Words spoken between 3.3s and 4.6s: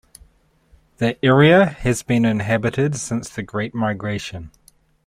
Great Migration.